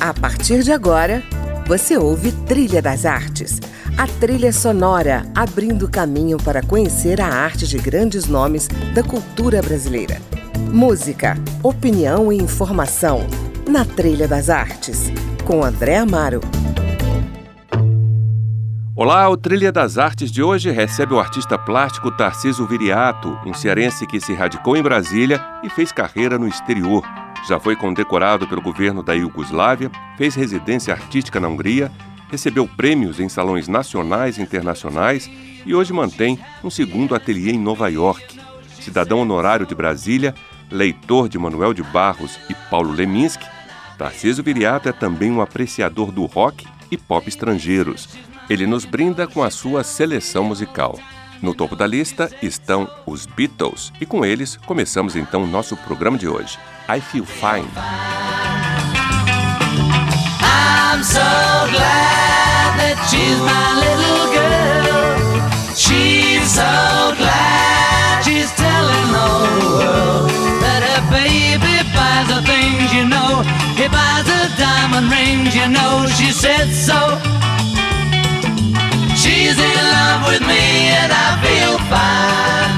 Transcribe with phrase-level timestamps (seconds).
[0.00, 1.22] A partir de agora,
[1.66, 3.60] você ouve Trilha das Artes,
[3.98, 10.16] a trilha sonora abrindo caminho para conhecer a arte de grandes nomes da cultura brasileira.
[10.72, 13.26] Música, opinião e informação
[13.68, 15.12] na Trilha das Artes,
[15.44, 16.40] com André Amaro.
[18.96, 24.06] Olá, o Trilha das Artes de hoje recebe o artista plástico Tarciso Viriato, um cearense
[24.06, 27.04] que se radicou em Brasília e fez carreira no exterior.
[27.48, 31.90] Já foi condecorado pelo governo da Iugoslávia, fez residência artística na Hungria,
[32.30, 35.30] recebeu prêmios em salões nacionais e internacionais
[35.66, 38.38] e hoje mantém um segundo ateliê em Nova York.
[38.80, 40.34] Cidadão honorário de Brasília,
[40.70, 43.46] leitor de Manuel de Barros e Paulo Leminski,
[43.98, 48.08] Tarcísio Viriato é também um apreciador do rock e pop estrangeiros.
[48.48, 50.98] Ele nos brinda com a sua seleção musical.
[51.42, 56.16] No topo da lista estão os Beatles e com eles começamos então o nosso programa
[56.16, 56.58] de hoje.
[56.90, 57.70] I Feel Fine.
[60.42, 61.30] I'm so
[61.70, 65.30] glad that she's my little girl.
[65.78, 70.34] She's so glad she's telling world
[70.66, 73.46] that her baby buys things you know.
[73.78, 74.26] He buys
[74.58, 76.10] diamond rings, you know.
[76.18, 76.98] She said so.
[79.14, 82.69] She's in love with me and I feel fine.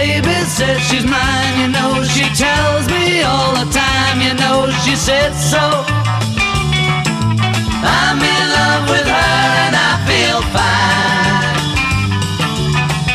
[0.00, 4.96] Baby says she's mine, you know she tells me all the time, you know she
[4.96, 5.60] said so.
[7.84, 11.52] I'm in love with her and I feel fine.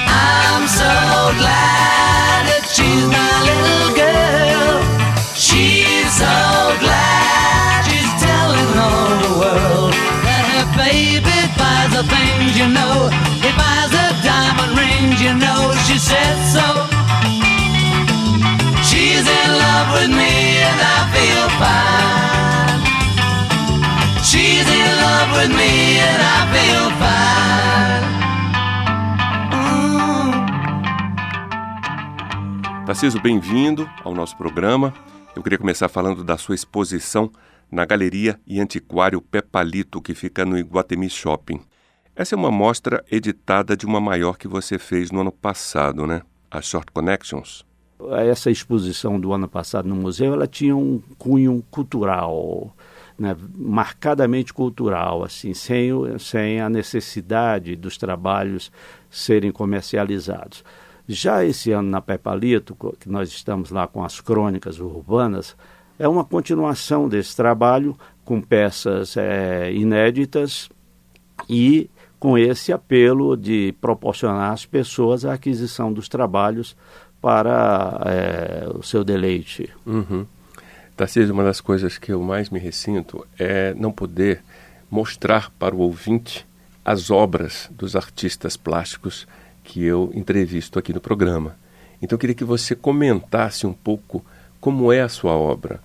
[0.06, 0.94] I'm so
[1.42, 4.78] glad that she's my little girl.
[5.34, 6.38] She's so
[6.86, 12.35] glad she's telling all the world that her baby buys the things
[32.86, 34.94] Tarciso, bem-vindo ao nosso programa.
[35.36, 37.32] Eu queria começar falando da sua exposição
[37.72, 41.62] na Galeria e Antiquário Pepalito, que fica no Iguatemi Shopping.
[42.16, 46.22] Essa é uma mostra editada de uma maior que você fez no ano passado, né?
[46.52, 47.66] A Short Connections.
[48.30, 52.72] Essa exposição do ano passado no museu, ela tinha um cunho cultural,
[53.18, 53.36] né?
[53.58, 58.72] marcadamente cultural, assim, sem, sem a necessidade dos trabalhos
[59.10, 60.64] serem comercializados.
[61.08, 65.56] Já esse ano na Pepalito, que nós estamos lá com as crônicas urbanas,
[66.00, 70.70] é uma continuação desse trabalho com peças é, inéditas
[71.50, 71.90] e
[72.20, 76.76] com esse apelo de proporcionar às pessoas a aquisição dos trabalhos
[77.22, 79.70] para é, o seu deleite.
[79.86, 80.26] Uhum.
[80.96, 84.42] Tarcísio, uma das coisas que eu mais me ressinto é não poder
[84.90, 86.48] mostrar para o ouvinte
[86.84, 89.28] as obras dos artistas plásticos
[89.66, 91.58] que eu entrevisto aqui no programa.
[92.02, 94.24] Então eu queria que você comentasse um pouco
[94.62, 95.82] como é a sua obra,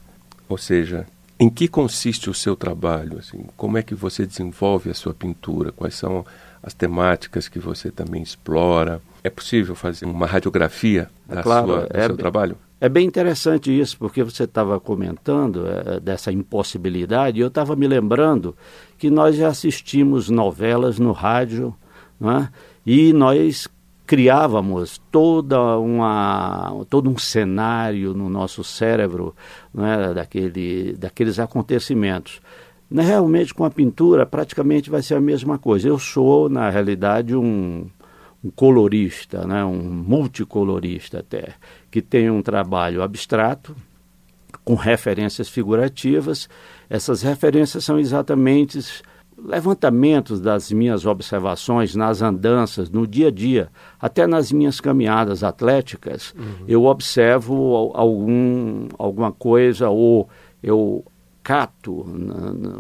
[0.49, 1.07] ou seja,
[1.39, 5.73] em que consiste o seu trabalho, assim, como é que você desenvolve a sua pintura,
[5.73, 6.25] quais são
[6.63, 9.01] as temáticas que você também explora.
[9.25, 12.57] É possível fazer uma radiografia da claro, sua, do é, seu trabalho?
[12.79, 17.87] É bem interessante isso, porque você estava comentando é, dessa impossibilidade, e eu estava me
[17.87, 18.55] lembrando
[18.99, 21.75] que nós já assistimos novelas no rádio,
[22.23, 22.49] é?
[22.93, 23.69] E nós
[24.05, 29.33] criávamos toda uma, todo um cenário no nosso cérebro
[29.79, 30.13] é?
[30.13, 32.41] Daquele, daqueles acontecimentos.
[32.93, 35.87] Realmente, com a pintura, praticamente vai ser a mesma coisa.
[35.87, 37.87] Eu sou, na realidade, um,
[38.43, 39.65] um colorista, né?
[39.65, 41.51] um multicolorista até,
[41.93, 43.77] que tem um trabalho abstrato,
[44.65, 46.49] com referências figurativas.
[46.89, 48.81] Essas referências são exatamente
[49.45, 53.69] levantamentos das minhas observações nas andanças, no dia a dia,
[54.01, 56.65] até nas minhas caminhadas atléticas, uhum.
[56.69, 60.29] eu observo algum, alguma coisa ou
[60.63, 61.05] eu
[61.43, 62.79] cato na, na,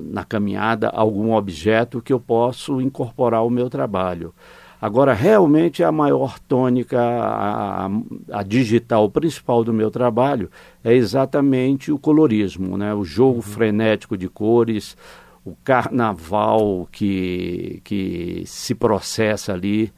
[0.00, 4.34] na, caminhada algum objeto que eu posso incorporar ao meu trabalho.
[4.80, 7.90] Agora, realmente, a maior tônica, a, a,
[8.32, 10.50] a, digital principal do meu trabalho
[10.82, 12.94] é exatamente o colorismo, né?
[12.94, 13.42] o jogo uhum.
[13.42, 14.96] frenético de cores,
[15.50, 19.92] o carnaval que, que se processa ali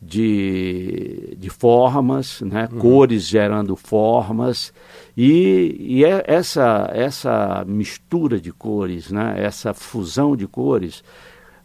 [0.00, 2.68] de, de formas, né?
[2.70, 2.78] Uhum.
[2.78, 4.72] cores gerando formas,
[5.16, 9.34] e, e é essa, essa mistura de cores, né?
[9.38, 11.02] essa fusão de cores,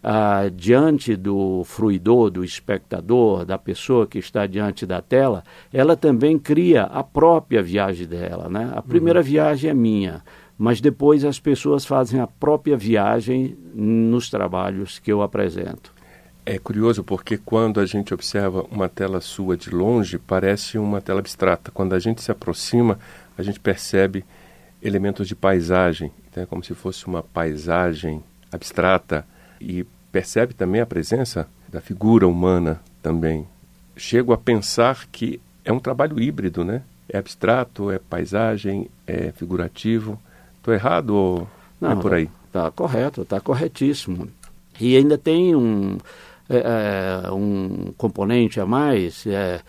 [0.02, 5.44] ah, diante do fruidor, do espectador, da pessoa que está diante da tela,
[5.74, 8.48] ela também cria a própria viagem dela.
[8.48, 8.72] Né?
[8.74, 9.26] A primeira uhum.
[9.26, 10.24] viagem é minha,
[10.60, 15.94] mas depois as pessoas fazem a própria viagem nos trabalhos que eu apresento.
[16.46, 21.20] É curioso porque quando a gente observa uma tela sua de longe, parece uma tela
[21.20, 21.72] abstrata.
[21.72, 23.00] Quando a gente se aproxima,
[23.38, 24.26] a gente percebe
[24.84, 28.22] elementos de paisagem, então é como se fosse uma paisagem
[28.52, 29.26] abstrata
[29.62, 33.48] e percebe também a presença da figura humana também.
[33.96, 36.82] Chego a pensar que é um trabalho híbrido, né?
[37.08, 40.20] É abstrato, é paisagem, é figurativo.
[40.69, 41.48] Estou errado ou
[41.81, 42.30] Não, é por aí?
[42.48, 44.27] Está correto, está corretíssimo.
[44.80, 45.98] E ainda tem um,
[46.50, 49.62] é, é, um componente a mais, é,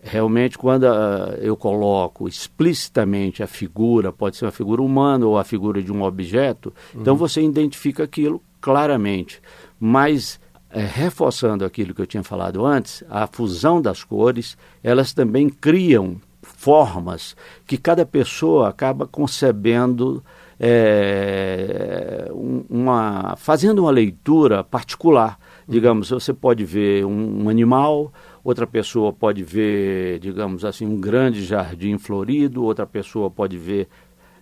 [0.00, 5.44] realmente quando uh, eu coloco explicitamente a figura, pode ser uma figura humana ou a
[5.44, 7.02] figura de um objeto, então uhum.
[7.02, 9.40] então você identifica aquilo claramente.
[9.78, 10.40] Mas
[10.70, 16.20] é, reforçando aquilo que eu tinha falado antes, a fusão das cores, elas também criam
[16.56, 20.22] formas que cada pessoa acaba concebendo
[20.58, 22.30] é,
[22.70, 25.38] uma fazendo uma leitura particular
[25.68, 28.12] Digamos, você pode ver um, um animal,
[28.44, 33.88] outra pessoa pode ver, digamos assim, um grande jardim florido, outra pessoa pode ver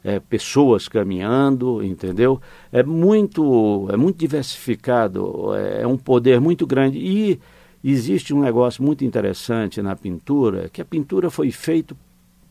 [0.04, 2.38] é, pessoas caminhando, entendeu?
[2.70, 7.40] É muito, é muito diversificado, é, é um poder muito grande e
[7.92, 11.96] existe um negócio muito interessante na pintura, que a pintura foi feito,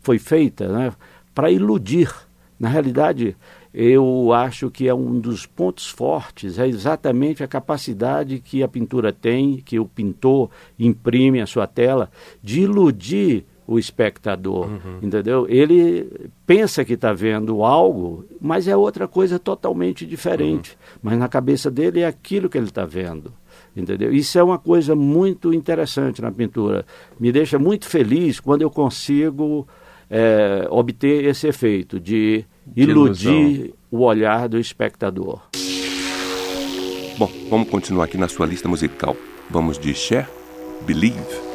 [0.02, 0.94] foi feita, né,
[1.34, 2.14] para iludir.
[2.60, 3.36] Na realidade,
[3.74, 9.12] eu acho que é um dos pontos fortes, é exatamente a capacidade que a pintura
[9.12, 15.00] tem, que o pintor imprime a sua tela, de iludir o espectador, uhum.
[15.02, 15.48] entendeu?
[15.50, 20.72] Ele pensa que está vendo algo, mas é outra coisa totalmente diferente.
[20.72, 21.00] Uhum.
[21.04, 23.34] Mas na cabeça dele é aquilo que ele está vendo,
[23.76, 24.14] entendeu?
[24.14, 26.86] Isso é uma coisa muito interessante na pintura.
[27.20, 29.68] Me deixa muito feliz quando eu consigo
[30.10, 35.42] é, obter esse efeito de iludir o olhar do espectador.
[37.18, 39.16] Bom, vamos continuar aqui na sua lista musical.
[39.50, 40.28] Vamos de Cher,
[40.86, 41.53] Believe.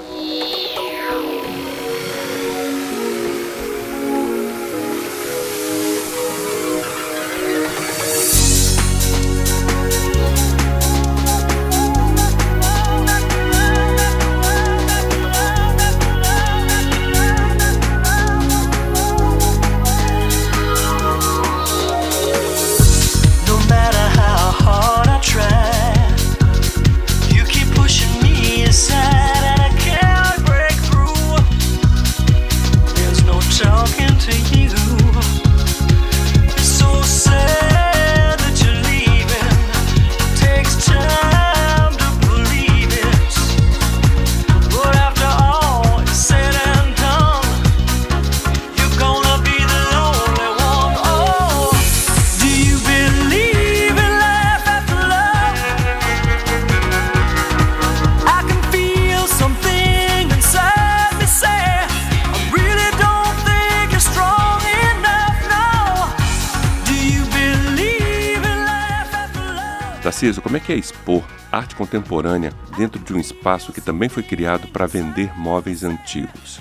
[70.18, 71.22] Tarcísio, como é que é expor
[71.52, 76.58] arte contemporânea dentro de um espaço que também foi criado para vender móveis antigos?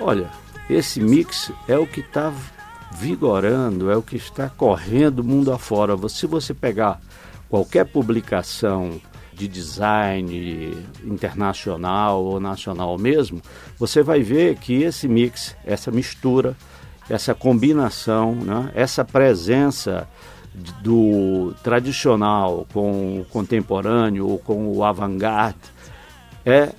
[0.00, 0.30] Olha,
[0.68, 2.32] esse mix é o que está
[2.92, 5.94] vigorando, é o que está correndo mundo afora.
[6.08, 6.98] Se você pegar
[7.50, 8.98] qualquer publicação
[9.34, 13.42] de design internacional ou nacional mesmo,
[13.78, 16.56] você vai ver que esse mix, essa mistura,
[17.10, 20.08] essa combinação, né, essa presença
[20.82, 25.58] do tradicional com o contemporâneo ou com o avant-garde
[26.44, 26.70] é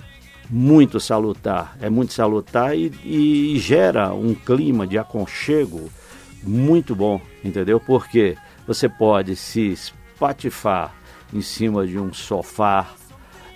[0.50, 5.90] muito salutar, é muito salutar e, e, gera um clima de aconchego
[6.42, 7.80] muito bom, entendeu?
[7.80, 8.36] Porque
[8.66, 10.92] você pode se espatifar
[11.32, 12.90] em cima de um sofá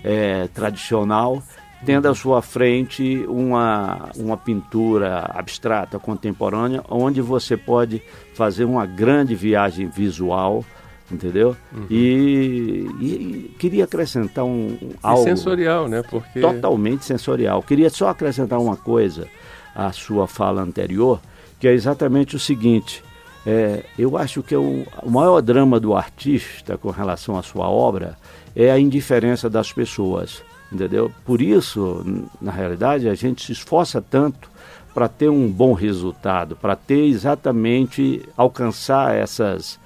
[0.02, 1.42] é, tradicional
[1.86, 8.02] tendo à sua frente uma, uma pintura abstrata, contemporânea, onde você pode
[8.34, 10.64] fazer uma grande viagem visual,
[11.10, 11.56] entendeu?
[11.72, 11.86] Uhum.
[11.88, 16.02] E, e, queria acrescentar um, um algo sensorial, né?
[16.02, 17.62] Porque totalmente sensorial.
[17.62, 19.28] Queria só acrescentar uma coisa
[19.72, 21.20] à sua fala anterior,
[21.60, 23.00] que é exatamente o seguinte.
[23.46, 27.68] É, eu acho que é o, o maior drama do artista com relação à sua
[27.68, 28.18] obra
[28.56, 31.10] é a indiferença das pessoas entendeu?
[31.24, 32.04] Por isso,
[32.40, 34.50] na realidade, a gente se esforça tanto
[34.94, 39.78] para ter um bom resultado, para ter exatamente alcançar essas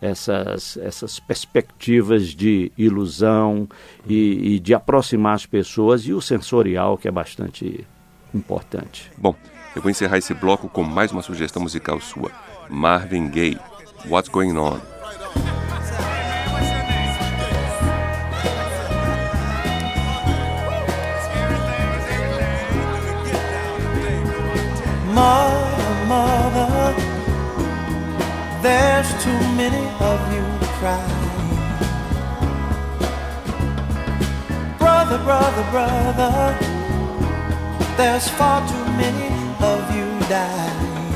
[0.00, 3.66] essas, essas perspectivas de ilusão
[4.06, 7.86] e, e, de aproximar as pessoas e o sensorial que é bastante
[8.34, 9.10] importante.
[9.16, 9.34] Bom,
[9.74, 12.30] eu vou encerrar esse bloco com mais uma sugestão musical sua.
[12.68, 13.58] Marvin Gaye,
[14.08, 14.78] What's Going On?
[25.16, 26.94] Mother, mother,
[28.60, 30.44] there's too many of you
[30.76, 31.56] crying.
[34.78, 36.58] Brother, brother, brother,
[37.96, 39.30] there's far too many
[39.72, 41.14] of you dying.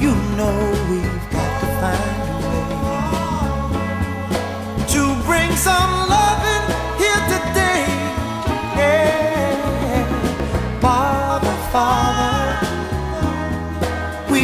[0.00, 0.56] You know
[0.90, 2.19] we've got to find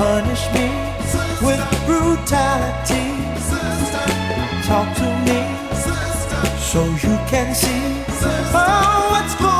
[0.00, 0.66] Punish me
[1.46, 3.04] with brutality.
[4.66, 5.40] Talk to me
[6.58, 8.02] so you can see
[8.54, 9.59] oh, what's going on.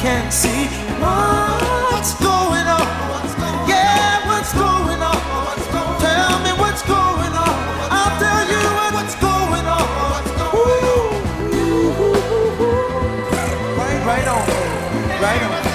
[0.00, 0.64] You can see
[0.98, 2.86] what's going on.
[3.68, 5.20] Yeah, what's going on?
[6.00, 7.54] Tell me what's going on.
[7.92, 8.62] I'll tell you
[8.96, 10.24] what's going on.
[10.56, 11.12] Ooh,
[14.06, 14.46] right on,
[15.20, 15.69] right on.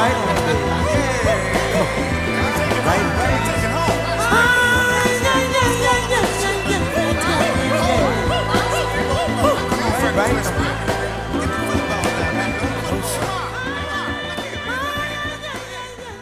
[0.00, 0.22] Right on.
[1.76, 1.90] On.
[2.88, 3.10] Right.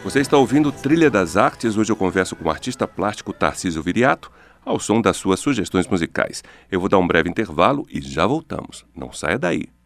[0.03, 1.77] Você está ouvindo Trilha das Artes.
[1.77, 4.29] Hoje eu converso com o artista plástico Tarcísio Viriato
[4.65, 6.43] ao som das suas sugestões musicais.
[6.69, 8.85] Eu vou dar um breve intervalo e já voltamos.
[8.93, 9.78] Não saia daí.